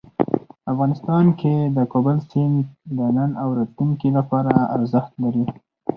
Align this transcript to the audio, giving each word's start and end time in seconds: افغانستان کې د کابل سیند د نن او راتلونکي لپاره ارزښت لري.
افغانستان 0.71 1.25
کې 1.39 1.53
د 1.75 1.77
کابل 1.91 2.17
سیند 2.29 2.57
د 2.97 2.99
نن 3.17 3.31
او 3.41 3.47
راتلونکي 3.57 4.09
لپاره 4.17 4.53
ارزښت 4.75 5.11
لري. 5.23 5.45